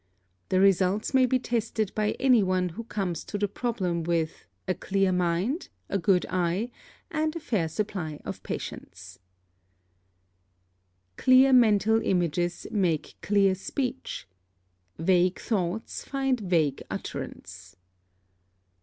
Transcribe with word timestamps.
The 0.49 0.59
results 0.59 1.13
may 1.13 1.27
be 1.27 1.37
tested 1.37 1.91
by 1.93 2.13
any 2.19 2.41
one 2.41 2.69
who 2.69 2.85
comes 2.85 3.23
to 3.25 3.37
the 3.37 3.47
problem 3.47 4.01
with 4.01 4.47
"a 4.67 4.73
clear 4.73 5.11
mind, 5.11 5.69
a 5.89 5.99
good 5.99 6.25
eye, 6.27 6.71
and 7.11 7.35
a 7.35 7.39
fair 7.39 7.67
supply 7.67 8.19
of 8.25 8.41
patience." 8.41 9.19
[Footnote 11.19 11.23
2: 11.23 11.23
See 11.23 11.23
color 11.23 11.35
variables 11.35 11.45
in 11.45 11.49
Glossary.] 11.49 11.53
+Clear 11.53 11.53
mental 11.53 12.11
images 12.11 12.67
make 12.71 13.15
clear 13.21 13.53
speech. 13.53 14.27
Vague 14.97 15.39
thoughts 15.39 16.03
find 16.03 16.39
vague 16.39 16.81
utterance. 16.89 17.75